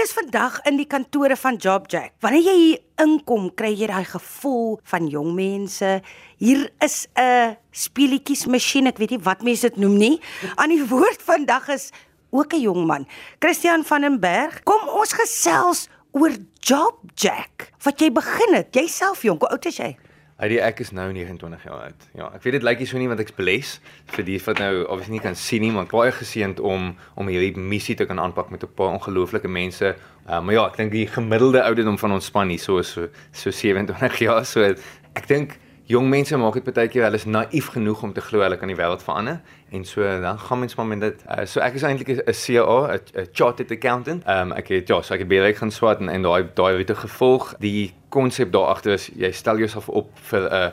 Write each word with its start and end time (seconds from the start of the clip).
Is 0.00 0.14
vandag 0.16 0.62
in 0.64 0.78
die 0.78 0.86
kantore 0.88 1.36
van 1.36 1.58
JobJack. 1.60 2.14
Wanneer 2.24 2.46
jy 2.46 2.52
hier 2.56 2.78
inkom, 3.04 3.50
kry 3.52 3.74
jy 3.76 3.88
daai 3.90 4.06
gevoel 4.08 4.78
van 4.88 5.10
jong 5.12 5.34
mense. 5.36 5.90
Hier 6.40 6.70
is 6.80 7.06
'n 7.20 7.58
speletjiesmasjien, 7.70 8.86
ek 8.86 8.96
weet 8.96 9.10
nie 9.10 9.18
wat 9.20 9.42
mense 9.42 9.68
dit 9.68 9.76
noem 9.76 9.98
nie. 9.98 10.20
Aan 10.56 10.70
die 10.70 10.86
woord 10.88 11.20
vandag 11.20 11.68
is 11.68 11.90
ook 12.30 12.54
'n 12.54 12.60
jong 12.60 12.86
man, 12.86 13.06
Christian 13.40 13.84
van 13.84 14.00
den 14.00 14.20
Berg. 14.20 14.62
Kom 14.64 14.88
ons 14.88 15.12
gesels 15.12 15.88
oor 16.12 16.32
JobJack. 16.60 17.72
Wat 17.82 18.00
jy 18.00 18.10
begin 18.10 18.54
het, 18.54 18.74
jouself 18.74 19.22
jonk, 19.22 19.40
hoe 19.40 19.50
oud 19.50 19.66
is 19.66 19.76
jy? 19.76 19.96
Hy 20.40 20.56
ek 20.64 20.78
is 20.80 20.88
nou 20.96 21.04
29 21.12 21.64
jaar 21.68 21.82
oud. 21.90 22.04
Ja, 22.16 22.30
ek 22.32 22.46
weet 22.46 22.54
dit 22.56 22.64
lyk 22.64 22.80
nie 22.80 22.86
so 22.88 22.96
nie 22.96 23.08
want 23.10 23.20
ek's 23.20 23.34
bles 23.36 23.74
vir 24.14 24.24
die 24.24 24.38
wat 24.40 24.62
nou 24.62 24.86
obviously 24.86 25.18
nie 25.18 25.20
kan 25.20 25.36
sien 25.36 25.60
nie, 25.60 25.68
maar 25.74 25.84
ek 25.84 25.92
baie 25.92 26.14
geseënd 26.16 26.62
om 26.64 26.94
om 27.20 27.28
hierdie 27.28 27.60
missie 27.60 27.96
te 27.98 28.06
kan 28.08 28.22
aanpak 28.22 28.48
met 28.48 28.64
'n 28.64 28.72
paar 28.72 28.94
ongelooflike 28.96 29.48
mense. 29.48 29.94
Uh, 30.24 30.40
maar 30.40 30.54
ja, 30.54 30.66
ek 30.66 30.76
dink 30.76 30.92
die 30.92 31.06
gemiddelde 31.06 31.60
ouderdom 31.62 31.98
van 31.98 32.12
ons 32.16 32.24
span 32.24 32.48
hier 32.48 32.58
so 32.58 32.78
is 32.78 32.88
so 32.88 33.08
so 33.32 33.50
27 33.50 34.18
jaar. 34.26 34.44
So 34.46 34.64
ek 34.64 35.28
dink 35.28 35.58
jong 35.90 36.08
mense 36.08 36.36
maak 36.36 36.54
dit 36.54 36.72
baie 36.72 36.88
keer 36.88 37.04
hulle 37.04 37.20
is 37.20 37.26
naïef 37.26 37.68
genoeg 37.76 38.02
om 38.02 38.12
te 38.12 38.24
glo 38.24 38.40
hulle 38.40 38.56
kan 38.56 38.68
die 38.68 38.78
wêreld 38.78 39.02
verander 39.02 39.40
en 39.72 39.84
so 39.84 40.00
dan 40.00 40.38
gaan 40.38 40.58
mens 40.58 40.74
maar 40.74 40.86
met 40.86 41.00
dit. 41.00 41.24
Uh, 41.28 41.44
so 41.44 41.60
ek 41.60 41.74
is 41.74 41.82
eintlik 41.82 42.16
'n 42.16 42.32
CA, 42.32 42.96
'n 42.96 43.28
chartered 43.32 43.70
accountant. 43.70 44.24
Ehm 44.24 44.52
um, 44.52 44.56
ek 44.56 44.68
het 44.68 44.88
ja, 44.88 45.02
so 45.02 45.12
ek 45.12 45.20
het 45.20 45.28
baie 45.28 45.52
gaan 45.54 45.70
swat 45.70 46.00
en 46.00 46.08
en 46.08 46.22
daai 46.22 46.48
daai 46.54 46.74
roete 46.80 46.94
gevolg. 46.94 47.54
Die 47.60 47.92
konsep 48.10 48.52
daar 48.52 48.74
agter 48.74 48.98
is 48.98 49.10
jy 49.16 49.30
stel 49.32 49.58
jouself 49.58 49.88
op 49.88 50.10
vir 50.30 50.46
'n 50.48 50.52
uh, 50.52 50.70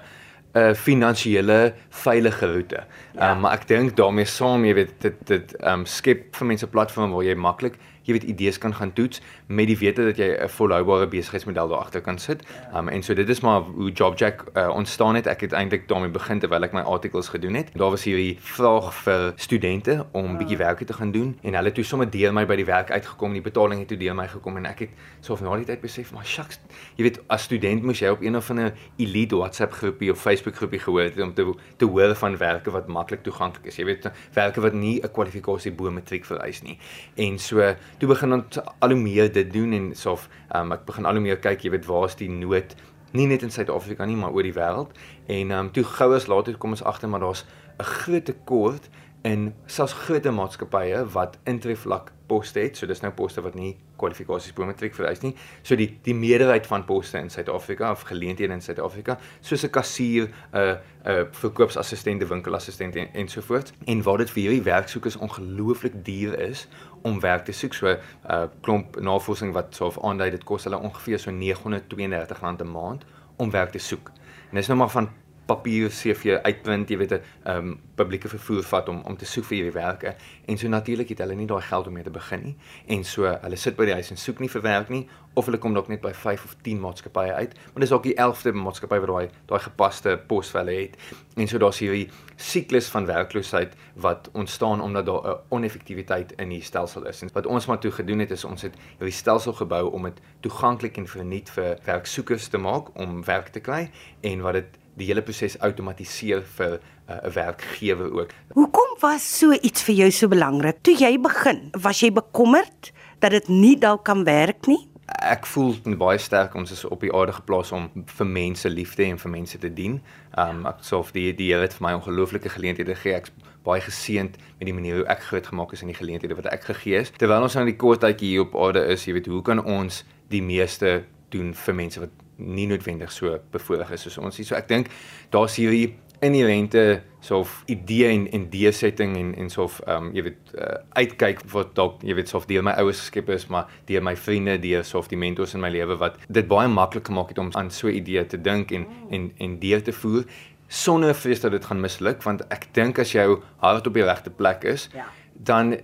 'n 0.58 0.76
finansiële 0.76 1.74
veilige 1.90 2.54
roete. 2.54 2.84
Ja. 3.14 3.32
Um, 3.32 3.40
maar 3.40 3.54
ek 3.54 3.68
dink 3.68 3.96
daarmee 3.96 4.26
saam, 4.26 4.66
jy 4.66 4.74
weet, 4.74 4.94
dit 5.02 5.16
dit 5.26 5.56
ehm 5.56 5.80
um, 5.80 5.86
skep 5.86 6.36
vir 6.36 6.48
mense 6.48 6.66
'n 6.66 6.70
platform 6.70 7.12
waar 7.12 7.24
jy 7.24 7.36
maklik 7.36 7.78
jy 8.08 8.16
weet 8.16 8.24
idees 8.32 8.58
kan 8.58 8.74
gaan 8.74 8.94
toets 8.94 9.22
met 9.48 9.68
die 9.68 9.78
wete 9.78 10.04
dat 10.04 10.18
jy 10.18 10.28
'n 10.36 10.50
volhoubare 10.50 11.08
besigheidsmodel 11.08 11.68
daar 11.68 11.78
agter 11.78 12.02
kan 12.02 12.18
sit. 12.20 12.44
Um 12.76 12.88
en 12.88 13.04
so 13.04 13.14
dit 13.14 13.30
is 13.30 13.40
maar 13.40 13.62
hoe 13.62 13.92
JobJack 13.92 14.44
uh, 14.54 14.70
ontstaan 14.76 15.16
het. 15.16 15.28
Ek 15.28 15.42
het 15.42 15.52
eintlik 15.52 15.88
daarmee 15.88 16.10
begin 16.10 16.40
terwyl 16.40 16.64
ek 16.64 16.74
my 16.74 16.82
artikels 16.82 17.30
gedoen 17.30 17.54
het. 17.54 17.70
Daar 17.74 17.90
was 17.90 18.04
hierdie 18.04 18.38
vraag 18.40 18.94
vir 18.94 19.34
studente 19.36 20.06
om 20.12 20.32
'n 20.32 20.38
bietjie 20.38 20.58
werk 20.58 20.86
te 20.86 20.94
gaan 20.94 21.12
doen 21.12 21.38
en 21.42 21.54
hulle 21.54 21.66
het 21.66 21.76
toe 21.76 21.84
sommer 21.84 22.10
deur 22.10 22.34
my 22.34 22.46
by 22.46 22.56
die 22.56 22.66
werk 22.66 22.92
uitgekom. 22.92 23.34
Die 23.34 23.42
betaling 23.42 23.80
het 23.80 23.88
toe 23.88 23.98
deur 23.98 24.16
my 24.16 24.28
gekom 24.28 24.58
en 24.58 24.66
ek 24.66 24.80
het 24.80 24.90
so 25.20 25.34
of 25.34 25.42
na 25.42 25.56
die 25.56 25.66
tyd 25.66 25.82
besef, 25.82 26.12
maar 26.14 26.26
shucks, 26.26 26.60
jy 26.96 27.04
weet 27.04 27.20
as 27.28 27.44
student 27.44 27.84
moes 27.84 28.00
jy 28.00 28.10
op 28.10 28.22
een 28.22 28.36
of 28.36 28.50
ander 28.50 28.74
elite 28.98 29.36
WhatsApp 29.36 29.72
groepie 29.74 30.12
of 30.12 30.22
Facebook 30.22 30.56
groepie 30.56 30.80
gehoor 30.80 31.04
het 31.04 31.20
om 31.20 31.34
te 31.34 31.54
te 31.78 31.86
hoor 31.86 32.16
van 32.16 32.38
werke 32.38 32.72
wat 32.72 32.88
maklik 32.88 33.24
toeganklik 33.24 33.66
is. 33.66 33.76
Jy 33.76 33.86
weet 33.86 34.12
werke 34.34 34.62
wat 34.62 34.74
nie 34.74 35.02
'n 35.02 35.12
kwalifikasie 35.12 35.72
bo 35.72 35.92
matriek 35.92 36.26
vereis 36.26 36.62
nie. 36.62 36.78
En 37.16 37.40
so 37.40 37.76
toe 37.98 38.08
begin 38.08 38.34
ons 38.34 38.60
al 38.80 38.90
hoe 38.90 39.00
meer 39.00 39.37
dit 39.38 39.54
doen 39.54 39.74
en 39.78 39.90
sof 39.96 40.28
um, 40.56 40.74
ek 40.76 40.86
begin 40.90 41.08
al 41.08 41.20
hoe 41.20 41.26
meer 41.30 41.42
kyk, 41.44 41.66
jy 41.66 41.74
weet, 41.76 41.90
waar 41.90 42.08
is 42.10 42.18
die 42.20 42.30
nood 42.32 42.76
nie 43.16 43.28
net 43.30 43.46
in 43.46 43.54
Suid-Afrika 43.54 44.06
nie, 44.06 44.18
maar 44.20 44.36
oor 44.36 44.46
die 44.46 44.56
wêreld. 44.56 44.94
En 45.26 45.52
ehm 45.52 45.68
um, 45.68 45.72
toe 45.72 45.86
gou 45.88 46.14
as 46.16 46.28
later 46.28 46.58
kom 46.58 46.76
ons 46.76 46.84
agter 46.84 47.10
maar 47.10 47.24
daar's 47.24 47.46
'n 47.80 47.84
groot 47.84 48.26
tekort 48.26 48.90
in 49.22 49.54
selfs 49.66 49.94
groot 49.94 50.24
maatskappye 50.24 51.06
wat 51.14 51.38
intrevlak 51.44 52.12
poste 52.28 52.60
het. 52.60 52.78
So 52.78 52.88
dis 52.88 53.02
nou 53.02 53.12
poste 53.16 53.42
wat 53.42 53.56
nie 53.56 53.76
kwalifikasies 53.98 54.54
bo 54.54 54.68
matriek 54.68 54.94
vereis 54.96 55.24
nie. 55.24 55.34
So 55.66 55.76
die 55.80 55.90
die 56.06 56.16
meerderheid 56.16 56.68
van 56.68 56.86
poste 56.86 57.18
in 57.18 57.32
Suid-Afrika 57.34 57.92
of 57.92 58.06
geleenthede 58.08 58.54
in 58.54 58.62
Suid-Afrika, 58.62 59.18
soos 59.42 59.64
'n 59.64 59.70
kassier, 59.70 60.30
'n 60.54 60.78
'n 61.06 61.28
verkoopsassistent, 61.32 62.22
'n 62.22 62.28
winkelassistent 62.28 62.96
en 62.96 63.14
ensovoorts. 63.14 63.74
En 63.86 64.04
waar 64.04 64.18
dit 64.18 64.30
vir 64.30 64.42
hierdie 64.42 64.64
werksoekers 64.64 65.16
ongelooflik 65.16 66.06
duur 66.06 66.40
is 66.40 66.68
om 67.02 67.20
werk 67.20 67.46
te 67.46 67.52
soek. 67.52 67.74
So 67.74 67.88
'n 67.88 68.00
uh, 68.30 68.44
klomp 68.62 69.00
navorsing 69.00 69.54
wat 69.54 69.76
sou 69.76 69.92
aandui 70.02 70.30
dit 70.30 70.44
kos 70.44 70.64
hulle 70.64 70.80
ongeveer 70.80 71.20
so 71.20 71.32
R932 71.32 72.62
'n 72.62 72.72
maand 72.72 73.06
om 73.38 73.52
werk 73.52 73.72
te 73.72 73.80
soek. 73.80 74.12
En 74.50 74.56
dis 74.56 74.68
nou 74.68 74.80
maar 74.80 74.90
van 74.90 75.10
papier 75.48 75.90
CV 75.90 76.38
uitprint, 76.44 76.90
jy 76.90 76.98
weet 76.98 77.14
'n 77.14 77.22
um, 77.46 77.80
publieke 77.96 78.30
vervoer 78.30 78.64
vat 78.64 78.90
om 78.90 79.02
om 79.06 79.18
te 79.18 79.26
soek 79.26 79.46
vir 79.46 79.58
hierdie 79.58 79.74
werke. 79.74 80.16
En 80.46 80.58
so 80.58 80.68
natuurlik 80.68 81.10
het 81.10 81.20
hulle 81.24 81.36
nie 81.36 81.48
daai 81.48 81.62
geld 81.62 81.88
om 81.88 81.94
mee 81.94 82.04
te 82.04 82.10
begin 82.10 82.44
nie. 82.44 82.56
En 82.88 83.04
so 83.04 83.26
hulle 83.26 83.56
sit 83.56 83.76
by 83.76 83.86
die 83.86 83.94
huis 83.94 84.12
en 84.12 84.18
soek 84.18 84.40
nie 84.40 84.50
vir 84.50 84.62
werk 84.62 84.90
nie 84.90 85.08
of 85.38 85.46
hulle 85.46 85.60
kom 85.62 85.74
dalk 85.74 85.88
net 85.88 86.02
by 86.02 86.14
5 86.14 86.44
of 86.44 86.56
10 86.66 86.80
maatskappye 86.82 87.34
uit, 87.34 87.54
maar 87.74 87.84
dis 87.84 87.92
ook 87.92 88.04
die 88.04 88.16
11de 88.16 88.54
maatskappy 88.58 88.98
wat 89.04 89.12
daai 89.12 89.30
daai 89.52 89.60
gepaste 89.60 90.16
pos 90.28 90.50
vir 90.50 90.60
hulle 90.64 90.78
het. 90.82 90.96
En 91.38 91.48
so 91.48 91.62
daar's 91.62 91.80
hierdie 91.80 92.10
siklus 92.36 92.90
van 92.94 93.06
werkloosheid 93.06 93.76
wat 93.96 94.30
ontstaan 94.34 94.82
omdat 94.82 95.06
daar 95.06 95.28
'n 95.28 95.38
oneffektiwiteit 95.50 96.34
in 96.38 96.50
die 96.50 96.62
stelsel 96.62 97.06
is. 97.06 97.22
En 97.22 97.30
wat 97.34 97.46
ons 97.46 97.66
maar 97.66 97.80
toe 97.80 97.92
gedoen 97.92 98.20
het 98.20 98.32
is 98.32 98.44
ons 98.44 98.62
het 98.62 98.76
hierdie 98.98 99.12
stelsel 99.12 99.54
gebou 99.54 99.92
om 99.92 100.04
dit 100.04 100.20
toeganklik 100.40 100.98
en 100.98 101.08
vernuut 101.08 101.50
vir 101.50 101.78
werksoekers 101.86 102.48
te 102.48 102.58
maak 102.58 102.98
om 102.98 103.24
werk 103.24 103.48
te 103.48 103.60
kry 103.60 103.90
en 104.22 104.42
wat 104.42 104.54
dit 104.54 104.78
die 104.98 105.08
hele 105.10 105.24
proses 105.26 105.58
outomatiseer 105.64 106.44
vir 106.58 106.78
uh, 106.78 106.82
'n 107.08 107.28
uh, 107.28 107.32
werkgewer 107.34 108.12
ook. 108.12 108.34
Hoekom 108.58 108.98
was 109.00 109.24
so 109.40 109.54
iets 109.54 109.84
vir 109.84 109.96
jou 109.96 110.12
so 110.12 110.28
belangrik? 110.28 110.82
Toe 110.82 110.96
jy 110.98 111.18
begin, 111.22 111.70
was 111.72 112.02
jy 112.02 112.12
bekommerd 112.12 112.92
dat 113.20 113.32
dit 113.32 113.48
nie 113.48 113.78
dalk 113.78 114.04
kan 114.04 114.24
werk 114.24 114.68
nie? 114.68 114.88
Ek 115.08 115.46
voel 115.48 115.76
baie 115.98 116.18
sterk 116.20 116.56
ons 116.56 116.72
is 116.72 116.84
op 116.84 117.02
die 117.02 117.14
aarde 117.14 117.32
geplaas 117.32 117.72
om 117.72 117.88
vir 118.06 118.28
mense 118.28 118.70
liefde 118.70 119.06
en 119.06 119.18
vir 119.18 119.32
mense 119.32 119.58
te 119.58 119.70
dien. 119.74 120.02
Um 120.36 120.66
ek 120.68 120.84
of 120.92 121.14
die 121.16 121.32
die 121.34 121.54
het 121.54 121.74
vir 121.74 121.88
my 121.88 121.94
ongelooflike 121.94 122.50
geleenthede 122.50 122.96
gegee. 122.96 123.16
Ek's 123.16 123.32
baie 123.64 123.82
geseënd 123.82 124.36
met 124.60 124.68
die 124.68 124.74
manier 124.74 124.96
hoe 125.00 125.08
ek 125.08 125.24
groot 125.30 125.48
gemaak 125.48 125.74
is 125.74 125.82
in 125.82 125.88
die 125.88 125.98
geleenthede 125.98 126.36
wat 126.36 126.52
ek 126.52 126.68
gegee 126.72 127.00
is. 127.00 127.12
Terwyl 127.18 127.48
ons 127.48 127.56
nou 127.56 127.66
in 127.66 127.72
die 127.72 127.80
kort 127.80 128.04
tydjie 128.04 128.34
hier 128.36 128.46
op 128.48 128.56
aarde 128.56 128.84
is, 128.92 129.06
jy 129.08 129.16
weet, 129.18 129.32
hoe 129.32 129.42
kan 129.42 129.64
ons 129.64 130.04
die 130.32 130.44
meeste 130.44 131.04
doen 131.32 131.54
vir 131.54 131.76
mense 131.76 132.04
wat 132.04 132.27
nie 132.38 132.68
noodwendig 132.68 133.12
so 133.12 133.40
bevoorreg 133.52 133.92
is 133.92 134.02
soos 134.02 134.18
ons 134.18 134.38
nie. 134.38 134.46
So 134.46 134.56
ek 134.56 134.68
dink 134.68 134.92
daar's 135.34 135.56
hierdie 135.56 135.96
inherente 136.20 137.02
sof 137.20 137.64
idee 137.66 138.08
en 138.08 138.32
en 138.32 138.50
desetting 138.50 139.18
en 139.18 139.36
en 139.36 139.50
sof 139.50 139.80
ehm 139.86 140.08
um, 140.08 140.10
jy 140.16 140.24
weet 140.24 140.54
uh, 140.56 140.80
uitkyk 140.98 141.44
wat 141.54 141.76
dalk 141.76 142.02
jy 142.02 142.16
weet 142.18 142.32
sof 142.32 142.48
deur 142.50 142.64
my 142.66 142.74
ouers 142.82 143.02
geskep 143.04 143.30
is 143.36 143.48
maar 143.54 143.70
deur 143.90 144.04
my 144.04 144.16
vriende 144.16 144.58
deur 144.64 144.86
sof 144.86 145.10
die 145.12 145.20
mentors 145.20 145.54
in 145.54 145.62
my 145.62 145.70
lewe 145.70 145.98
wat 146.02 146.18
dit 146.28 146.48
baie 146.48 146.68
maklik 146.68 147.12
gemaak 147.12 147.34
het 147.34 147.42
om 147.44 147.52
aan 147.54 147.70
so 147.72 147.88
'n 147.88 148.00
idee 148.02 148.26
te 148.26 148.42
dink 148.42 148.72
en 148.72 148.88
en 149.10 149.32
en 149.38 149.60
deur 149.60 149.84
te 149.84 149.94
voer 149.94 150.26
sonder 150.68 151.16
vrees 151.16 151.42
dat 151.42 151.52
dit 151.52 151.66
gaan 151.66 151.82
misluk 151.82 152.24
want 152.24 152.42
ek 152.50 152.68
dink 152.74 153.00
as 153.00 153.12
jou 153.12 153.42
hart 153.58 153.88
op 153.88 153.94
die 153.94 154.04
regte 154.04 154.30
plek 154.30 154.64
is 154.64 154.90
ja. 154.94 155.06
dan 155.34 155.78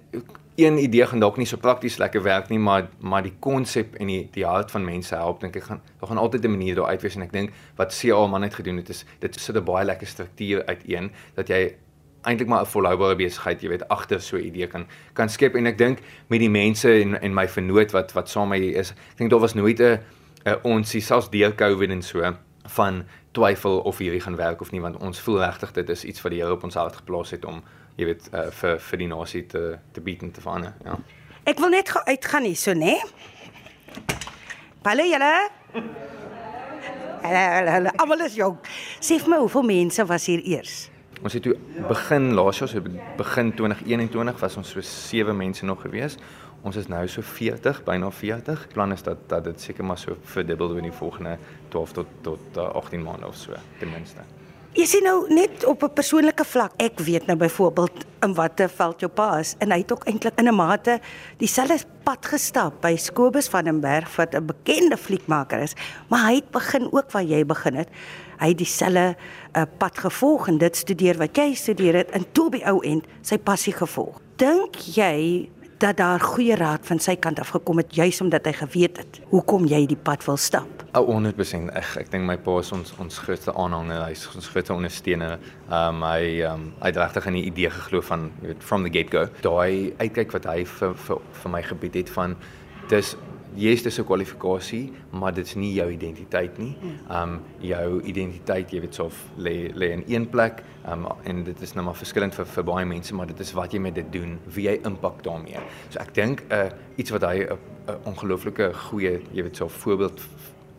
een 0.55 0.77
idee 0.77 1.05
gaan 1.05 1.19
dalk 1.19 1.37
nie 1.37 1.47
so 1.49 1.57
prakties 1.57 1.97
lekker 1.97 2.21
werk 2.23 2.49
nie, 2.49 2.59
maar 2.59 2.87
maar 2.99 3.23
die 3.23 3.33
konsep 3.39 3.95
en 3.95 4.07
die 4.07 4.27
die 4.31 4.45
hart 4.45 4.71
van 4.71 4.85
mense 4.85 5.15
help 5.15 5.39
dink 5.41 5.55
ek 5.55 5.63
gaan 5.63 5.81
daar 5.99 6.09
gaan 6.09 6.17
altyd 6.17 6.45
'n 6.45 6.51
manier 6.51 6.75
daar 6.75 6.91
uitwees 6.93 7.15
en 7.15 7.21
ek 7.21 7.31
dink 7.31 7.53
wat 7.75 7.95
CA 7.99 8.27
man 8.27 8.43
het 8.43 8.53
gedoen 8.53 8.77
het 8.77 8.89
is 8.89 9.05
dit 9.19 9.39
sit 9.39 9.55
'n 9.55 9.63
baie 9.63 9.85
lekker 9.85 10.07
struktuur 10.07 10.65
uiteen 10.65 11.11
dat 11.35 11.47
jy 11.47 11.75
eintlik 12.21 12.47
maar 12.47 12.61
'n 12.61 12.65
volhoubare 12.65 13.15
besigheid, 13.15 13.61
jy 13.61 13.69
weet, 13.69 13.87
agter 13.87 14.21
so 14.21 14.37
'n 14.37 14.45
idee 14.45 14.67
kan 14.67 14.85
kan 15.13 15.29
skep 15.29 15.55
en 15.55 15.65
ek 15.65 15.77
dink 15.77 15.99
met 16.27 16.39
die 16.39 16.49
mense 16.49 17.01
en 17.01 17.21
en 17.21 17.33
my 17.33 17.47
vernoot 17.47 17.91
wat 17.91 18.13
wat 18.13 18.29
saam 18.29 18.49
met 18.49 18.59
my 18.59 18.67
is, 18.67 18.91
ek 18.91 19.17
dink 19.17 19.29
daar 19.29 19.39
was 19.39 19.53
nooit 19.53 19.79
'n 19.79 19.99
ons 20.63 21.05
selfs 21.05 21.29
deur 21.29 21.55
Covid 21.55 21.89
en 21.89 22.01
so 22.01 22.35
van 22.65 23.05
twyfel 23.31 23.79
of 23.79 23.97
hierdie 23.97 24.21
gaan 24.21 24.35
werk 24.35 24.61
of 24.61 24.71
nie 24.71 24.81
want 24.81 24.97
ons 24.97 25.19
voel 25.19 25.39
regtig 25.39 25.71
dit 25.71 25.89
is 25.89 26.03
iets 26.03 26.21
wat 26.21 26.31
die 26.31 26.41
Here 26.41 26.53
op 26.53 26.63
ons 26.63 26.75
hart 26.75 26.95
geplaas 26.95 27.31
het 27.31 27.45
om 27.45 27.63
jy 27.97 28.07
weet 28.09 28.29
uh, 28.33 28.47
vir 28.61 28.79
vir 28.87 29.03
die 29.03 29.09
nasie 29.11 29.43
te 29.49 29.63
te 29.93 30.01
bied 30.01 30.23
en 30.25 30.31
te 30.31 30.41
verander, 30.41 30.73
ja. 30.85 30.97
Ek 31.43 31.59
wil 31.59 31.73
net 31.73 31.89
uitgaan 32.07 32.47
hier 32.47 32.55
so, 32.55 32.71
né? 32.73 32.95
Hallo 34.85 35.03
julle. 35.03 35.31
Hallo, 37.23 37.71
hallo. 37.71 37.91
Almal 37.99 38.25
is 38.25 38.37
jong. 38.39 38.57
Sê 39.03 39.17
vir 39.19 39.31
my 39.31 39.37
hoeveel 39.43 39.65
mense 39.67 40.05
was 40.07 40.27
hier 40.27 40.43
eers? 40.43 40.89
Ons 41.23 41.37
het 41.37 41.45
toe 41.45 41.53
begin 41.87 42.33
laas 42.35 42.59
jaar, 42.59 42.71
so 42.71 42.83
begin 43.19 43.53
2021 43.55 44.39
was 44.41 44.57
ons 44.59 44.73
so 44.75 44.83
7 44.83 45.35
mense 45.39 45.67
nog 45.67 45.83
gewees. 45.85 46.17
Ons 46.63 46.79
is 46.79 46.87
nou 46.91 47.03
so 47.11 47.23
40, 47.23 47.83
byna 47.83 48.11
40. 48.11 48.67
Plan 48.75 48.91
is 48.95 49.03
dat 49.03 49.27
dat 49.31 49.43
dit 49.43 49.61
seker 49.61 49.87
maar 49.87 49.99
so 49.99 50.15
verdubbel 50.35 50.77
in 50.79 50.87
die 50.87 50.95
volgende 50.95 51.37
12 51.75 51.95
tot 51.99 52.07
tot 52.27 52.57
uh, 52.57 52.69
18 52.83 53.03
maande 53.03 53.27
of 53.27 53.35
so 53.35 53.55
ten 53.79 53.91
minste. 53.91 54.23
Jy 54.73 54.87
sien 54.89 55.03
nou 55.05 55.27
net 55.29 55.61
op 55.69 55.83
'n 55.83 55.93
persoonlike 55.93 56.43
vlak. 56.43 56.71
Ek 56.81 56.99
weet 56.99 57.27
nou 57.27 57.37
byvoorbeeld 57.37 58.05
in 58.25 58.33
watter 58.33 58.69
veld 58.69 58.99
jou 58.99 59.11
pa 59.11 59.37
is 59.37 59.55
en 59.59 59.71
hy 59.71 59.77
het 59.77 59.91
ook 59.91 60.07
eintlik 60.07 60.33
in 60.39 60.47
'n 60.47 60.55
mate 60.55 60.99
dieselfde 61.37 61.85
pad 62.03 62.25
gestap 62.25 62.81
by 62.81 62.95
Skobus 62.95 63.47
van 63.47 63.63
den 63.65 63.79
Berg 63.81 64.15
wat 64.15 64.33
'n 64.33 64.45
bekende 64.45 64.97
fliekmaker 64.97 65.59
is, 65.59 65.75
maar 66.09 66.25
hy 66.27 66.35
het 66.35 66.51
begin 66.51 66.87
ook 66.91 67.11
waar 67.11 67.23
jy 67.23 67.45
begin 67.45 67.75
het. 67.75 67.89
Hy 68.39 68.47
het 68.47 68.57
dieselfde 68.57 69.15
uh, 69.53 69.63
pad 69.77 69.97
gevolg 69.97 70.47
en 70.47 70.57
dit 70.57 70.75
studeer 70.75 71.17
wat 71.17 71.37
jy 71.37 71.53
studeer 71.53 71.93
het 71.93 72.11
en 72.11 72.25
toe 72.31 72.49
by 72.49 72.61
ou 72.65 72.83
end 72.83 73.05
sy 73.21 73.37
passie 73.37 73.73
gevolg. 73.73 74.19
Dink 74.35 74.75
jy 74.75 75.49
dat 75.83 75.97
daar 75.97 76.19
goeie 76.19 76.55
raad 76.55 76.85
van 76.87 76.99
sy 77.03 77.15
kant 77.19 77.39
af 77.43 77.49
gekom 77.51 77.81
het 77.81 77.95
juis 77.95 78.21
omdat 78.23 78.45
hy 78.47 78.53
geweet 78.55 79.01
het 79.01 79.19
hoekom 79.33 79.65
jy 79.67 79.81
die 79.89 79.99
pad 79.99 80.23
wil 80.23 80.37
stap. 80.39 80.83
Oh, 80.95 81.09
100% 81.09 81.73
ek 81.75 81.89
ek 81.99 82.11
dink 82.13 82.23
my 82.27 82.37
pa 82.39 82.55
is 82.61 82.71
ons 82.75 82.93
ons 83.03 83.17
grootste 83.25 83.51
aanhanger, 83.51 84.05
hy's 84.07 84.23
ons 84.31 84.47
grootste 84.53 84.75
ondersteuner. 84.75 85.35
Um 85.67 86.05
hy 86.07 86.39
um 86.47 86.69
hy 86.79 86.93
het 86.93 87.01
regtig 87.01 87.27
in 87.31 87.39
die 87.39 87.45
idee 87.49 87.73
geglo 87.73 88.03
van 88.11 88.29
from 88.63 88.87
the 88.87 88.93
get 88.93 89.11
go. 89.11 89.25
Daai 89.43 89.91
uitkyk 89.99 90.31
wat 90.37 90.47
hy 90.47 90.61
vir 90.77 90.95
vir 91.07 91.23
vir 91.41 91.55
my 91.57 91.63
gebied 91.73 91.99
het 91.99 92.15
van 92.15 92.37
dis 92.93 93.15
Jy's 93.55 93.83
dis 93.83 93.99
'n 93.99 94.05
kwalifikasie, 94.05 94.91
maar 95.11 95.33
dit's 95.33 95.55
nie 95.55 95.73
jou 95.73 95.89
identiteit 95.91 96.57
nie. 96.57 96.75
Um 97.09 97.41
jou 97.59 98.01
identiteit, 98.01 98.71
jy 98.71 98.79
weet, 98.81 98.95
sof 98.95 99.25
lê 99.37 99.71
lê 99.73 99.91
in 99.91 100.03
een 100.07 100.29
plek, 100.29 100.63
um 100.87 101.07
en 101.23 101.43
dit 101.43 101.61
is 101.61 101.73
nou 101.73 101.85
maar 101.85 101.95
verskillend 101.95 102.35
vir 102.35 102.45
vir 102.45 102.63
baie 102.63 102.85
mense, 102.85 103.13
maar 103.15 103.27
dit 103.27 103.39
is 103.39 103.53
wat 103.53 103.71
jy 103.71 103.79
met 103.79 103.95
dit 103.95 104.11
doen, 104.11 104.39
wie 104.45 104.65
jy 104.67 104.79
impak 104.85 105.23
daarmee. 105.23 105.59
So 105.89 105.99
ek 105.99 106.13
dink 106.13 106.41
'n 106.49 106.53
uh, 106.53 106.69
iets 106.97 107.11
wat 107.11 107.21
hy 107.21 107.43
'n 107.43 107.57
uh, 107.87 107.95
ongelooflike 108.05 108.73
goeie, 108.73 109.21
jy 109.31 109.43
weet, 109.43 109.55
so 109.55 109.67
voorbeeld 109.67 110.21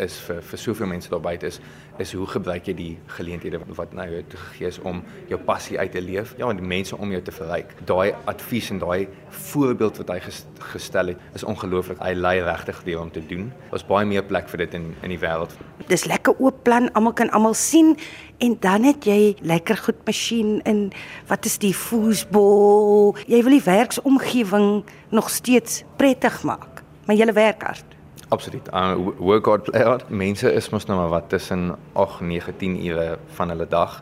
is 0.02 0.16
vir 0.26 0.40
vir 0.42 0.58
soveel 0.58 0.88
mense 0.90 1.10
daar 1.10 1.22
buite 1.22 1.46
is 1.46 1.60
is 2.02 2.10
hoe 2.18 2.26
gebruik 2.26 2.66
jy 2.66 2.72
die 2.74 2.92
geleenthede 3.14 3.60
wat 3.78 3.92
nou 3.94 4.06
jou 4.10 4.22
gegee 4.32 4.66
is 4.66 4.80
om 4.82 5.04
jou 5.30 5.38
passie 5.46 5.78
uit 5.78 5.92
te 5.94 6.00
leef? 6.02 6.32
Ja 6.40 6.48
en 6.50 6.58
die 6.58 6.66
mense 6.66 6.96
om 6.98 7.12
jou 7.14 7.20
te 7.22 7.30
verryk. 7.30 7.70
Daai 7.86 8.16
advies 8.30 8.72
en 8.74 8.80
daai 8.82 9.06
voorbeeld 9.52 10.00
wat 10.02 10.10
hy 10.10 10.18
gestel 10.72 11.12
het 11.12 11.38
is 11.38 11.46
ongelooflik. 11.46 12.02
Hy 12.02 12.16
lei 12.18 12.40
regtig 12.42 12.82
deel 12.88 13.04
om 13.04 13.14
te 13.14 13.22
doen. 13.30 13.46
Daar's 13.70 13.86
baie 13.86 14.10
meer 14.10 14.26
plek 14.26 14.50
vir 14.50 14.64
dit 14.64 14.74
in 14.80 14.90
in 15.06 15.14
die 15.14 15.20
wêreld. 15.22 15.54
Dis 15.86 16.08
lekker 16.10 16.34
oop 16.42 16.64
plan. 16.66 16.90
Almal 16.98 17.14
kan 17.14 17.30
almal 17.30 17.54
sien. 17.54 17.94
En 18.42 18.58
dan 18.60 18.90
het 18.90 19.06
jy 19.06 19.36
lekker 19.46 19.78
goed 19.86 20.02
masjien 20.06 20.58
in. 20.66 20.88
Wat 21.30 21.46
is 21.46 21.60
die 21.62 21.74
foosbol 21.74 23.14
jy 23.30 23.42
wil 23.46 23.54
die 23.54 23.66
werksomgewing 23.70 24.82
nog 25.14 25.30
steeds 25.30 25.84
prettig 25.96 26.42
maak. 26.42 26.82
Maar 27.06 27.22
jy 27.22 27.32
werk 27.36 27.62
hard 27.62 27.93
Absoluut. 28.34 28.68
Uh, 28.72 28.94
work 29.18 29.46
hard 29.46 29.62
play 29.62 29.82
hard. 29.86 30.08
Mense 30.10 30.50
is 30.52 30.68
mos 30.74 30.88
nou 30.88 30.98
maar 30.98 31.12
wat 31.12 31.28
tussen 31.28 31.76
8, 31.92 32.20
9, 32.20 32.56
10 32.56 32.86
ure 32.86 33.18
van 33.36 33.52
hulle 33.52 33.66
dag 33.70 34.00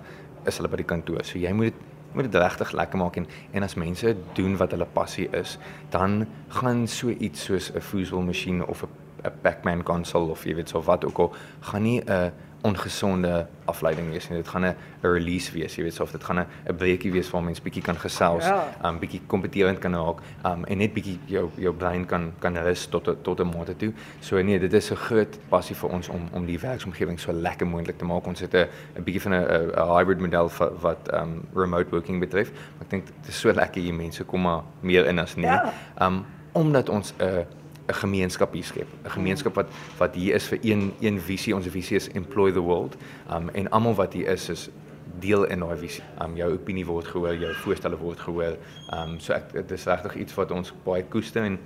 is 0.49 0.57
hulle 0.57 0.71
by 0.73 0.79
die 0.81 0.89
kantoor. 0.89 1.21
So 1.29 1.41
jy 1.43 1.53
moet 1.53 1.73
dit 1.73 1.89
moet 2.13 2.27
dit 2.29 2.41
regtig 2.41 2.73
lekker 2.77 3.01
maak 3.01 3.17
en 3.17 3.27
en 3.57 3.65
as 3.65 3.77
mense 3.81 4.11
doen 4.37 4.57
wat 4.61 4.73
hulle 4.75 4.89
passie 4.97 5.29
is, 5.37 5.59
dan 5.95 6.27
gaan 6.61 6.87
so 6.89 7.09
iets 7.09 7.45
soos 7.49 7.71
'n 7.73 7.81
foosball 7.81 8.25
masjien 8.25 8.65
of 8.67 8.83
'n 8.85 8.89
'n 9.25 9.33
Pac-Man 9.43 9.83
konsol 9.83 10.31
of 10.31 10.45
jy 10.45 10.55
weet 10.55 10.69
so 10.69 10.83
wat 10.83 11.05
ook 11.05 11.19
al 11.19 11.33
gaan 11.61 11.83
nie 11.83 12.01
'n 12.01 12.33
ongesonde 12.63 13.47
afleiding 13.65 14.11
wees 14.11 14.29
nie. 14.29 14.39
Dit 14.39 14.49
gaan 14.49 14.65
'n 14.65 14.77
release 15.01 15.53
wees, 15.53 15.75
jy 15.77 15.83
weet, 15.83 15.95
so 15.95 16.03
of 16.03 16.11
dit 16.11 16.25
gaan 16.25 16.39
'n 16.39 16.77
breekie 16.77 17.13
wees 17.13 17.31
waar 17.31 17.43
mens 17.43 17.63
bietjie 17.63 17.83
kan 17.83 17.97
gesels, 17.97 18.45
ja. 18.45 18.65
um 18.85 18.99
bietjie 18.99 19.21
kompeterend 19.27 19.79
kan 19.79 19.95
raak, 19.95 20.21
um 20.45 20.65
en 20.65 20.79
net 20.79 20.93
bietjie 20.95 21.19
jou 21.27 21.51
jou 21.57 21.75
brein 21.75 22.07
kan 22.07 22.33
kan 22.39 22.57
rus 22.57 22.87
tot 22.87 23.17
tot 23.23 23.41
'n 23.41 23.47
mate 23.47 23.77
toe. 23.77 23.93
So 24.21 24.43
nee, 24.43 24.59
dit 24.59 24.73
is 24.73 24.91
'n 24.91 24.97
groot 24.97 25.39
passie 25.49 25.77
vir 25.77 25.91
ons 25.91 26.09
om 26.09 26.29
om 26.33 26.47
die 26.47 26.59
werksomgewing 26.59 27.21
so 27.21 27.33
lekker 27.33 27.67
moontlik 27.67 27.99
te 27.99 28.05
maak. 28.05 28.27
Ons 28.27 28.41
het 28.41 28.55
'n 28.55 28.69
'n 28.97 29.03
bietjie 29.03 29.23
van 29.23 29.33
'n 29.33 29.45
'n 29.77 29.97
hybrid 29.97 30.21
model 30.21 30.51
wat 30.59 30.81
wat 30.81 31.13
um 31.13 31.45
remote 31.55 31.91
working 31.91 32.21
betref. 32.21 32.51
Maar 32.51 32.83
ek 32.83 32.91
dink 32.91 33.07
dit 33.07 33.29
is 33.29 33.41
so 33.41 33.53
lekker 33.53 33.83
hier 33.83 33.95
mense 33.95 34.25
kom 34.25 34.43
maar 34.43 34.63
meer 34.81 35.07
in 35.07 35.19
as 35.19 35.37
nie. 35.37 35.47
Ja. 35.47 35.73
Um 36.01 36.25
omdat 36.53 36.89
ons 36.89 37.15
'n 37.19 37.25
uh, 37.25 37.45
'n 37.87 37.95
gemeenskap 37.95 38.53
hier 38.53 38.65
skep. 38.65 38.87
'n 39.05 39.11
Gemeenskap 39.11 39.55
wat 39.55 39.67
wat 39.99 40.15
hier 40.15 40.35
is 40.35 40.47
vir 40.47 40.59
een 40.63 40.93
een 41.01 41.21
visie. 41.21 41.55
Ons 41.55 41.67
visie 41.67 41.97
is 41.97 42.09
employ 42.09 42.53
the 42.53 42.61
world. 42.61 42.97
Um 43.31 43.49
en 43.49 43.71
almal 43.71 43.95
wat 43.95 44.13
hier 44.13 44.29
is 44.29 44.49
is 44.49 44.71
deel 45.19 45.45
in 45.45 45.61
daai 45.61 45.77
visie. 45.77 46.03
Um 46.23 46.37
jou 46.37 46.53
opinie 46.53 46.87
word 46.87 47.07
gehoor, 47.07 47.35
jou 47.35 47.55
voorstelle 47.55 47.99
word 47.99 48.21
gehoor. 48.21 48.57
Um 48.93 49.21
so 49.21 49.33
ek 49.33 49.53
dit 49.53 49.71
is 49.71 49.85
regtig 49.85 50.15
iets 50.17 50.35
wat 50.35 50.51
ons 50.51 50.73
baie 50.85 51.05
koester 51.05 51.43
en 51.43 51.59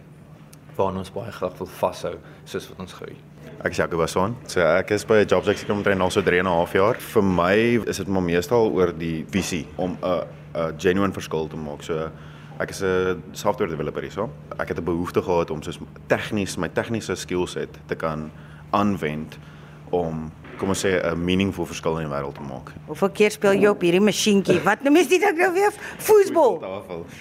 waarna 0.76 0.98
ons 0.98 1.12
baie 1.12 1.32
graag 1.32 1.58
wil 1.58 1.66
vashou 1.66 2.14
soos 2.44 2.68
wat 2.68 2.78
ons 2.78 2.92
groei. 2.92 3.16
Ek 3.64 3.72
is 3.72 3.76
Jaco 3.76 3.98
Bason. 3.98 4.36
So 4.46 4.60
ek 4.60 4.90
is 4.90 5.04
by 5.04 5.24
Jobs 5.24 5.48
ek 5.48 5.62
kom 5.66 5.80
omtrent 5.80 5.98
nou 5.98 6.10
so 6.10 6.22
3 6.22 6.38
en 6.38 6.46
'n 6.46 6.52
half 6.52 6.72
jaar. 6.72 6.94
Vir 6.94 7.22
my 7.22 7.56
is 7.86 7.96
dit 7.96 8.08
maar 8.08 8.22
meestal 8.22 8.70
oor 8.72 8.92
die 8.92 9.24
visie 9.30 9.66
om 9.76 9.96
'n 10.02 10.26
'n 10.54 10.78
genuine 10.78 11.12
verskil 11.12 11.48
te 11.48 11.56
maak. 11.56 11.82
So 11.82 12.10
Ek 12.58 12.70
is 12.70 12.82
'n 12.82 13.22
software 13.32 13.68
developer 13.68 14.02
hierso. 14.02 14.30
Ek 14.58 14.68
het 14.68 14.78
'n 14.78 14.84
behoefte 14.84 15.22
gehad 15.22 15.50
om 15.50 15.62
soos 15.62 15.78
tegnies 16.06 16.56
my 16.56 16.68
tegniese 16.68 17.14
skillset 17.14 17.68
te 17.86 17.94
kan 17.94 18.30
aanwend 18.70 19.38
om 19.90 20.32
kom 20.56 20.68
ons 20.68 20.84
sê 20.84 21.00
'n 21.04 21.24
meaningful 21.24 21.66
verskil 21.66 21.98
in 21.98 22.08
die 22.08 22.14
wêreld 22.16 22.34
te 22.34 22.40
maak. 22.40 22.72
Hoeveel 22.86 23.10
keer 23.10 23.30
speel 23.30 23.52
jy 23.52 23.68
op 23.68 23.80
hierdie 23.80 24.00
masjienkie? 24.00 24.60
Wat 24.64 24.82
noem 24.82 24.96
jy 24.96 25.08
dit 25.08 25.36
nou 25.36 25.52
weer? 25.52 25.72
Voetbal. 25.98 26.62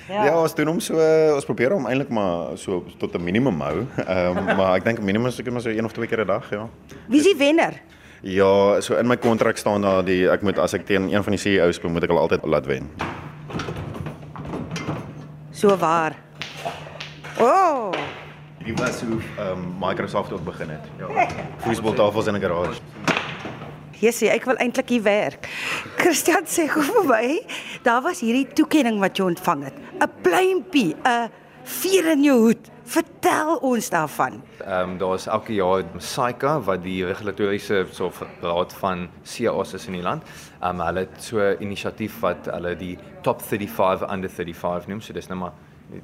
Ja. 0.07 0.25
ja, 0.25 0.41
ons 0.41 0.55
doen 0.55 0.67
hom 0.67 0.79
so 0.79 0.95
ons 1.35 1.45
probeer 1.45 1.71
hom 1.71 1.85
eintlik 1.85 2.09
maar 2.09 2.57
so 2.57 2.83
tot 2.97 3.15
'n 3.15 3.23
minimum 3.23 3.59
hou. 3.59 3.85
Ehm 4.07 4.37
um, 4.37 4.45
maar 4.57 4.75
ek 4.75 4.83
dink 4.83 5.01
minimum 5.01 5.27
is 5.27 5.35
seker 5.35 5.51
maar 5.51 5.61
so 5.61 5.69
een 5.69 5.85
of 5.85 5.91
twee 5.91 6.07
keer 6.07 6.21
'n 6.21 6.27
dag, 6.27 6.49
ja. 6.49 6.69
Wie 7.07 7.19
is 7.19 7.25
die 7.25 7.37
wenner? 7.37 7.73
Ja, 8.21 8.81
so 8.81 8.95
in 8.95 9.07
my 9.07 9.17
kontrak 9.17 9.57
staan 9.57 9.81
daar 9.81 10.05
die 10.05 10.29
ek 10.29 10.41
moet 10.41 10.57
as 10.59 10.73
ek 10.73 10.85
teen 10.85 11.13
een 11.13 11.23
van 11.23 11.31
die 11.31 11.39
CEO's 11.39 11.75
speel, 11.75 11.89
moet 11.91 12.03
ek 12.03 12.09
al 12.09 12.19
altyd 12.19 12.45
laat 12.45 12.65
wen. 12.65 12.89
So 15.55 15.77
waar. 15.77 16.15
O. 17.39 17.45
Oh. 17.45 17.91
Die 18.65 18.73
was 18.73 19.01
hoe 19.01 19.19
um, 19.39 19.75
Microsoft 19.79 20.31
ook 20.31 20.43
begin 20.43 20.69
het. 20.69 20.81
Ja. 20.97 21.27
Voetbaltafels 21.57 22.27
in 22.27 22.35
'n 22.35 22.41
garage. 22.41 22.79
Jessie, 23.91 24.29
ek 24.29 24.43
wil 24.43 24.55
eintlik 24.55 24.89
hier 24.89 25.03
werk. 25.03 25.47
Christian 25.95 26.43
sê 26.45 26.67
gou 26.67 26.83
vir 26.83 27.05
my, 27.07 27.45
daar 27.83 28.01
was 28.01 28.19
hierdie 28.19 28.47
toekenning 28.53 28.99
wat 28.99 29.17
jy 29.17 29.23
ontvang 29.23 29.63
het. 29.63 29.77
'n 29.99 30.11
Pluimpie, 30.21 30.95
'n 31.03 31.31
vier 31.63 32.11
in 32.11 32.23
jou 32.23 32.39
hoed. 32.39 32.74
Vertel 32.85 33.55
ons 33.65 33.89
daarvan. 33.89 34.43
Ehm 34.61 34.89
um, 34.89 34.97
daar's 34.97 35.25
elke 35.27 35.53
jaar 35.53 35.83
SAICA 35.97 36.59
wat 36.61 36.83
die 36.83 37.05
regulatoriese 37.05 37.85
so 37.91 38.11
raad 38.41 38.73
van 38.73 39.07
CAOs 39.23 39.73
is 39.73 39.87
in 39.87 39.97
die 39.97 40.01
land. 40.05 40.23
Ehm 40.61 40.69
um, 40.79 40.85
hulle 40.85 40.99
het 40.99 41.23
so 41.23 41.39
'n 41.39 41.57
inisiatief 41.59 42.19
wat 42.19 42.45
hulle 42.45 42.75
die 42.75 42.97
top 43.21 43.41
35 43.41 44.11
under 44.11 44.29
35 44.29 44.87
noem. 44.87 45.01
So 45.01 45.13
dis 45.13 45.27
nou 45.27 45.39
maar 45.39 45.53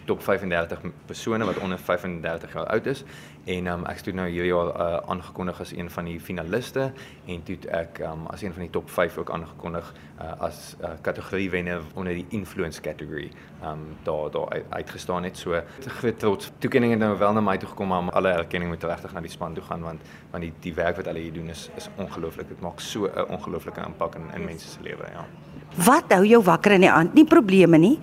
top 0.06 0.22
35 0.24 0.80
persone 1.06 1.46
wat 1.46 1.58
onder 1.58 1.80
35 1.80 2.54
jaar 2.54 2.66
oud 2.66 2.86
is. 2.86 3.04
En 3.44 3.68
um, 3.68 3.86
ek 3.90 4.04
het 4.06 4.16
nou 4.16 4.28
hierdie 4.30 4.52
jaar 4.52 4.70
uh, 4.70 4.98
aangekondig 5.10 5.60
as 5.64 5.72
een 5.74 5.90
van 5.90 6.06
die 6.06 6.20
finaliste 6.22 6.92
en 7.26 7.44
toe 7.44 7.58
ek 7.74 8.04
um, 8.06 8.28
as 8.30 8.44
een 8.46 8.54
van 8.54 8.62
die 8.68 8.70
top 8.70 8.90
5 8.90 9.18
ook 9.18 9.32
aangekondig 9.34 9.94
uh, 10.22 10.32
as 10.46 10.76
uh, 10.82 10.94
kategorie 11.02 11.50
wenner 11.50 11.82
onder 11.94 12.14
die 12.14 12.26
influence 12.30 12.82
category 12.82 13.32
um, 13.66 13.88
daar 14.06 14.32
daar 14.32 14.50
uit, 14.50 14.66
uitgestaan 14.70 15.24
het. 15.24 15.38
So 15.38 15.62
groot 15.86 16.20
trots. 16.20 16.52
Toekenning 16.58 16.94
het 16.94 17.02
nou 17.02 17.18
wel 17.18 17.34
na 17.34 17.42
my 17.42 17.58
toe 17.58 17.70
gekom 17.70 17.88
maar 17.88 18.14
alle 18.14 18.36
erkenning 18.38 18.72
moet 18.72 18.84
regtig 18.84 19.14
na 19.14 19.22
die 19.26 19.34
span 19.34 19.58
toe 19.58 19.64
gaan 19.64 19.82
want 19.82 20.02
want 20.32 20.44
die 20.44 20.54
die 20.62 20.74
werk 20.78 21.02
wat 21.02 21.10
hulle 21.10 21.26
hier 21.26 21.34
doen 21.34 21.50
is 21.50 21.70
is 21.76 21.90
ongelooflik. 21.98 22.48
Dit 22.54 22.62
maak 22.62 22.80
so 22.80 23.10
'n 23.10 23.30
ongelooflike 23.30 23.82
impak 23.82 24.16
in 24.16 24.30
in 24.36 24.46
mense 24.46 24.68
se 24.68 24.82
lewe 24.82 25.10
ja. 25.14 25.26
Wat 25.72 26.12
hou 26.12 26.26
jou 26.28 26.42
wakker 26.44 26.72
in 26.76 26.82
die 26.82 26.92
aand? 26.92 27.14
Nie 27.14 27.24
probleme 27.26 27.78
nie. 27.78 28.00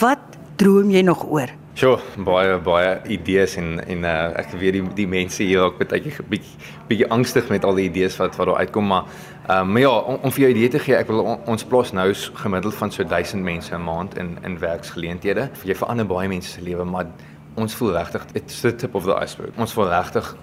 Wat 0.00 0.13
droom 0.56 0.90
jy 0.90 1.02
nog 1.02 1.24
oor? 1.26 1.50
Sjoe, 1.74 1.96
baie 2.22 2.58
baie 2.62 2.90
idees 3.10 3.56
en 3.58 3.80
en 3.82 4.04
uh, 4.06 4.10
ek 4.38 4.52
weet 4.60 4.76
die 4.76 4.82
die 4.94 5.06
mense 5.10 5.42
hier 5.42 5.64
ook 5.64 5.80
baie 5.80 6.04
bietjie 6.30 6.58
bietjie 6.86 7.08
angstig 7.10 7.48
met 7.50 7.64
al 7.66 7.74
die 7.80 7.88
idees 7.88 8.14
wat 8.20 8.36
wat 8.38 8.46
daar 8.46 8.60
uitkom 8.62 8.86
maar 8.86 9.08
ehm 9.48 9.72
um, 9.72 9.78
ja 9.82 9.90
om, 9.90 10.20
om 10.22 10.34
vir 10.36 10.44
jou 10.44 10.50
idee 10.54 10.70
te 10.70 10.78
gee 10.78 10.94
ek 10.94 11.10
wil 11.10 11.24
on, 11.24 11.40
ons 11.50 11.66
plaas 11.66 11.90
nou 11.92 12.06
gemiddeld 12.14 12.78
van 12.78 12.94
so 12.94 13.02
1000 13.02 13.42
mense 13.42 13.74
'n 13.74 13.82
maand 13.82 14.14
in 14.18 14.38
in 14.44 14.58
werksgeleenthede. 14.58 15.50
Jy 15.64 15.74
verander 15.74 16.06
baie 16.06 16.28
mense 16.28 16.50
se 16.50 16.62
lewe 16.62 16.84
maar 16.84 17.10
ons 17.56 17.74
voel 17.74 17.92
regtig 17.98 18.26
it's 18.34 18.60
the 18.60 18.74
tip 18.74 18.94
of 18.94 19.04
the 19.04 19.18
iceberg. 19.18 19.50
Ons 19.58 19.72
voel 19.72 19.88
regtig 19.88 20.36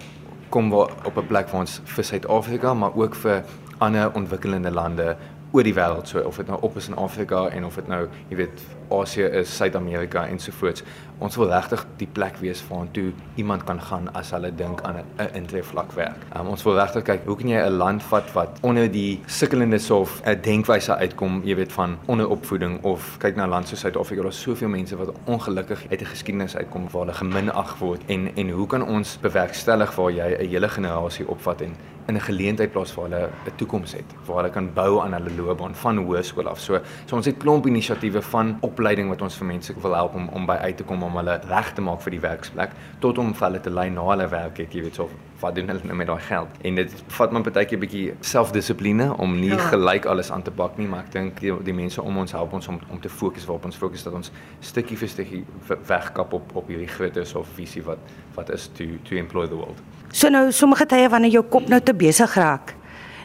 kom 0.50 0.70
we 0.70 0.84
op 1.04 1.16
'n 1.16 1.26
plek 1.26 1.48
waar 1.48 1.60
ons 1.60 1.80
vir 1.84 2.04
Suid-Afrika 2.04 2.74
maar 2.74 2.92
ook 2.94 3.14
vir 3.14 3.44
ander 3.78 4.12
ontwikkelende 4.14 4.70
lande 4.70 5.16
oor 5.52 5.62
die 5.62 5.74
wêreld 5.74 6.08
so 6.08 6.20
of 6.20 6.36
dit 6.36 6.46
nou 6.46 6.58
op 6.60 6.76
is 6.76 6.88
in 6.88 6.94
Afrika 6.94 7.48
en 7.48 7.64
of 7.64 7.74
dit 7.74 7.88
nou 7.88 8.08
jy 8.28 8.36
weet 8.36 8.62
Asië 9.00 9.28
is, 9.40 9.56
Suid-Amerika 9.56 10.26
ensovoorts. 10.26 10.82
Ons 11.22 11.36
wil 11.38 11.52
regtig 11.52 11.84
die 12.00 12.08
plek 12.10 12.38
wees 12.42 12.62
waartoe 12.68 13.12
iemand 13.38 13.64
kan 13.68 13.78
gaan 13.80 14.08
as 14.18 14.32
hulle 14.34 14.50
dink 14.58 14.80
aan 14.82 14.96
'n 14.98 15.28
intree 15.38 15.62
vlak 15.62 15.92
werk. 15.92 16.18
Um, 16.36 16.48
ons 16.48 16.62
wil 16.62 16.74
regtig 16.74 17.02
kyk 17.02 17.26
hoe 17.26 17.36
kan 17.36 17.48
jy 17.48 17.60
'n 17.60 17.76
land 17.76 18.02
vat 18.02 18.32
wat 18.32 18.58
onder 18.62 18.90
die 18.90 19.20
sukkelendes 19.26 19.90
of 19.90 20.20
'n 20.24 20.40
denkwyse 20.42 20.96
uitkom, 20.96 21.42
jy 21.44 21.54
weet 21.54 21.72
van 21.72 21.98
onderopvoeding 22.06 22.82
of 22.82 23.16
kyk 23.18 23.36
na 23.36 23.46
land 23.46 23.68
soos 23.68 23.80
Suid-Afrika, 23.80 24.22
daar's 24.22 24.40
soveel 24.40 24.68
mense 24.68 24.96
wat 24.96 25.12
ongelukkig 25.24 25.86
uit 25.90 26.00
'n 26.00 26.04
geskiedenis 26.04 26.56
uitkom 26.56 26.88
waar 26.90 27.02
hulle 27.02 27.14
geminag 27.14 27.78
word 27.78 28.00
en 28.06 28.36
en 28.36 28.50
hoe 28.50 28.66
kan 28.66 28.82
ons 28.82 29.18
bewerkstellig 29.20 29.94
waar 29.94 30.10
jy 30.10 30.36
'n 30.38 30.48
hele 30.48 30.68
generasie 30.68 31.28
opvat 31.28 31.60
en 31.60 31.76
in 32.08 32.14
'n 32.14 32.20
geleentheid 32.20 32.72
plaas 32.72 32.94
waar 32.94 33.04
hulle 33.04 33.28
'n 33.46 33.56
toekoms 33.56 33.92
het, 33.92 34.04
waar 34.26 34.36
hulle 34.36 34.50
kan 34.50 34.72
bou 34.74 35.00
aan 35.00 35.12
hulle 35.12 35.30
loopbaan 35.36 35.74
van 35.74 35.96
hoërskool 35.96 36.48
af. 36.48 36.60
So 36.60 36.80
so 37.06 37.16
ons 37.16 37.26
het 37.26 37.36
klomp 37.36 37.66
inisiatiewe 37.66 38.22
van 38.22 38.56
opleiding 38.82 39.10
wat 39.12 39.20
ons 39.22 39.36
vir 39.38 39.46
mense 39.46 39.74
wil 39.82 39.94
help 39.94 40.14
om 40.18 40.28
om 40.34 40.46
by 40.46 40.56
uit 40.66 40.76
te 40.80 40.84
kom 40.86 41.02
om 41.06 41.18
hulle 41.20 41.36
reg 41.46 41.68
te 41.76 41.82
maak 41.86 42.00
vir 42.02 42.16
die 42.16 42.22
werksplek 42.22 42.72
tot 43.02 43.18
om 43.22 43.30
hulle 43.38 43.60
te 43.62 43.70
lei 43.70 43.88
na 43.94 44.02
hulle 44.08 44.26
werk 44.30 44.58
het, 44.58 44.74
jy 44.74 44.82
weet 44.82 44.98
so 44.98 45.08
wat 45.42 45.54
doen 45.54 45.70
hulle 45.70 45.82
nou 45.86 45.96
met 45.98 46.06
daai 46.06 46.22
geld. 46.22 46.58
En 46.66 46.76
dit 46.78 46.92
vat 47.16 47.32
my 47.34 47.40
baie 47.42 47.66
keer 47.66 47.78
'n 47.78 47.82
bietjie 47.82 48.14
selfdissipline 48.20 49.08
om 49.18 49.38
nie 49.38 49.54
ja. 49.54 49.58
gelyk 49.70 50.06
alles 50.06 50.30
aan 50.30 50.42
te 50.42 50.50
pak 50.50 50.78
nie, 50.78 50.86
maar 50.86 51.04
ek 51.04 51.12
dink 51.12 51.40
die, 51.40 51.52
die 51.62 51.74
mense 51.74 52.02
om 52.02 52.18
ons 52.18 52.32
help 52.32 52.52
ons 52.52 52.68
om 52.68 52.78
om 52.90 53.00
te 53.00 53.08
fokus 53.08 53.46
waarop 53.46 53.64
ons 53.64 53.76
fokus 53.76 54.02
dat 54.02 54.14
ons 54.14 54.30
stukkie 54.60 54.96
vir 54.96 55.08
stukkie 55.08 55.44
wegkap 55.86 56.32
op 56.32 56.56
op 56.56 56.68
hierdie 56.68 56.88
groter 56.88 57.26
of 57.38 57.48
visie 57.54 57.82
wat 57.82 57.98
wat 58.34 58.50
is 58.50 58.70
to 58.74 58.84
to 59.04 59.16
employ 59.16 59.46
the 59.46 59.54
world. 59.54 59.78
So 60.12 60.28
nou 60.28 60.52
sommige 60.52 60.86
tye 60.86 61.08
wanneer 61.08 61.30
jou 61.30 61.44
kop 61.44 61.68
nou 61.68 61.80
te 61.80 61.94
besig 61.94 62.34
raak 62.34 62.74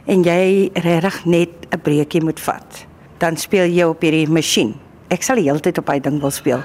en 0.05 0.23
jy 0.23 0.71
regtig 0.73 1.25
net 1.25 1.49
'n 1.71 1.81
breekie 1.81 2.23
moet 2.23 2.39
vat, 2.39 2.85
dan 3.19 3.37
speel 3.37 3.65
jy 3.65 3.83
op 3.83 4.01
hierdie 4.01 4.29
masjien. 4.29 4.87
Ek 5.07 5.23
sal 5.23 5.39
die 5.39 5.47
hele 5.47 5.63
tyd 5.63 5.77
op 5.79 5.87
hy 5.87 5.99
ding 6.03 6.19
wil 6.19 6.31
speel. 6.35 6.63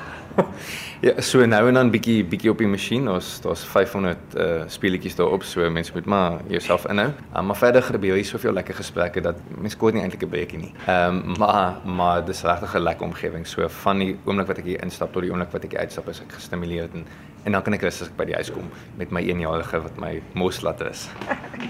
Ja, 1.03 1.17
so 1.19 1.43
nou 1.43 1.65
en 1.67 1.75
dan 1.75 1.89
bietjie 1.91 2.21
bietjie 2.31 2.51
op 2.53 2.61
die 2.63 2.69
masjien. 2.71 3.09
Ons 3.11 3.41
daar's 3.43 3.65
500 3.67 4.37
uh 4.39 4.69
speletjies 4.71 5.17
daarop, 5.19 5.43
so 5.43 5.67
mense 5.71 5.91
moet 5.97 6.07
maar 6.07 6.37
jouself 6.47 6.85
inhou. 6.87 7.09
Um, 7.35 7.49
maar 7.49 7.59
verder 7.59 7.83
gebeur 7.83 8.15
hier 8.15 8.29
soveel 8.29 8.55
lekker 8.55 8.79
gesprekke 8.79 9.25
dat 9.25 9.41
mense 9.59 9.77
kort 9.81 9.99
nie 9.99 10.05
eintlik 10.05 10.23
'n 10.23 10.31
breekie 10.31 10.61
nie. 10.61 10.71
Ehm 10.87 11.19
um, 11.19 11.35
maar 11.43 11.81
maar 11.85 12.25
dis 12.25 12.43
regtig 12.47 12.75
'n 12.75 12.87
lekker 12.87 13.07
omgewing. 13.07 13.47
So 13.47 13.69
van 13.69 13.99
die 13.99 14.17
oomblik 14.25 14.47
wat 14.47 14.59
ek 14.59 14.65
hier 14.65 14.83
instap 14.83 15.13
tot 15.13 15.23
die 15.23 15.31
oomblik 15.31 15.51
wat 15.51 15.65
ek 15.65 15.75
uitstap, 15.75 16.09
is 16.09 16.21
ek 16.21 16.33
gestimuleerd 16.39 16.95
en 16.95 17.05
en 17.45 17.53
dan 17.53 17.63
kan 17.63 17.75
ek 17.75 17.83
rustig 17.83 18.13
by 18.17 18.25
die 18.25 18.35
huis 18.35 18.51
kom 18.55 18.69
met 18.97 19.11
my 19.11 19.23
1-jarige 19.23 19.83
wat 19.83 19.97
my 19.99 20.23
moslat 20.39 20.81
is. 20.81 21.09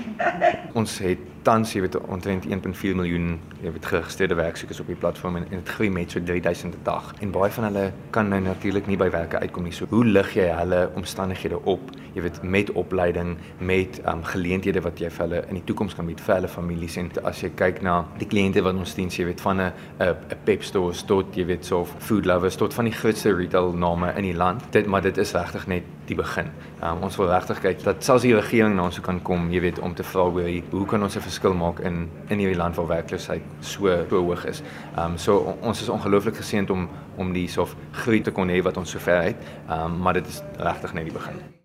ons 0.78 0.98
het 1.04 1.18
tans 1.42 1.72
jy 1.74 1.82
weet 1.84 1.96
omtrent 2.06 2.46
1.4 2.46 2.94
miljoen 2.96 3.34
jy 3.62 3.72
weet 3.74 3.86
geregistreerde 3.90 4.36
werksoekers 4.38 4.80
op 4.82 4.90
die 4.90 4.98
platform 4.98 5.40
en, 5.40 5.46
en 5.50 5.60
dit 5.60 5.72
groei 5.74 5.90
met 5.90 6.10
so 6.10 6.22
3000 6.22 6.74
'n 6.74 6.84
dag. 6.86 7.14
En 7.20 7.30
baie 7.30 7.50
van 7.50 7.64
hulle 7.64 7.92
kan 8.10 8.28
nou 8.28 8.40
natuurlik 8.40 8.86
nie 8.86 8.96
by 8.96 9.10
werke 9.10 9.38
uitkom 9.38 9.64
nie. 9.64 9.72
So 9.72 9.86
hoe 9.90 10.04
lig 10.04 10.34
jy 10.34 10.48
hulle 10.50 10.90
omstandighede 10.94 11.62
op? 11.64 11.90
Jy 12.14 12.22
weet 12.22 12.42
met 12.42 12.70
opleiding, 12.72 13.36
met 13.58 14.00
um, 14.06 14.24
geleenthede 14.24 14.80
wat 14.80 14.98
jy 14.98 15.10
vir 15.10 15.26
hulle 15.26 15.44
in 15.48 15.54
die 15.54 15.64
toekoms 15.64 15.94
kan 15.94 16.06
bied 16.06 16.20
vir 16.20 16.34
hulle 16.34 16.48
families 16.48 16.96
en 16.96 17.10
as 17.24 17.40
jy 17.42 17.50
kyk 17.56 17.82
na 17.82 18.04
die 18.18 18.26
kliënte 18.26 18.62
wat 18.62 18.74
ons 18.74 18.94
dien, 18.94 19.08
jy 19.08 19.24
weet 19.24 19.40
van 19.40 19.60
'n 19.60 19.72
'n 19.98 20.16
Pep 20.44 20.62
Store 20.62 20.94
tot 21.06 21.34
jy 21.36 21.46
weet 21.46 21.64
so 21.64 21.84
food 21.98 22.26
lovers 22.26 22.56
tot 22.56 22.74
van 22.74 22.84
die 22.84 22.94
grootste 22.94 23.34
retail 23.34 23.72
name 23.72 24.12
in 24.16 24.22
die 24.22 24.36
land. 24.36 24.62
Dit 24.70 24.86
maar 24.86 25.02
dit 25.02 25.18
is 25.18 25.32
regtig 25.32 25.61
net 25.66 25.86
die 26.06 26.16
begin. 26.16 26.50
Um, 26.82 27.02
ons 27.06 27.16
wil 27.16 27.30
regtig 27.30 27.60
kyk 27.62 27.84
dat 27.84 28.04
selfs 28.04 28.26
die 28.26 28.34
regering 28.34 28.76
na 28.76 28.86
ons 28.88 29.00
kan 29.00 29.20
kom, 29.22 29.50
jy 29.52 29.60
weet, 29.60 29.78
om 29.78 29.94
te 29.94 30.06
vra 30.06 30.26
oor 30.28 30.50
hoe 30.70 30.86
kan 30.86 31.02
ons 31.02 31.16
'n 31.16 31.20
verskil 31.20 31.54
maak 31.54 31.80
in 31.80 32.08
in 32.28 32.38
hierdie 32.38 32.58
land 32.58 32.76
waar 32.76 32.86
werkloosheid 32.86 33.42
so 33.60 33.88
so 34.08 34.22
hoog 34.26 34.44
is. 34.46 34.62
Ehm 34.96 35.12
um, 35.12 35.18
so 35.18 35.56
ons 35.60 35.82
is 35.82 35.88
ongelooflik 35.88 36.36
geseënd 36.36 36.70
om 36.70 36.88
om 37.16 37.32
die 37.32 37.48
sof 37.48 37.76
groei 37.92 38.20
te 38.20 38.30
kon 38.30 38.48
hê 38.48 38.62
wat 38.62 38.76
ons 38.76 38.90
sover 38.90 39.22
het. 39.22 39.36
Ehm 39.68 39.84
um, 39.84 39.98
maar 39.98 40.14
dit 40.14 40.26
is 40.26 40.42
regtig 40.58 40.94
net 40.94 41.04
die 41.04 41.12
begin. 41.12 41.61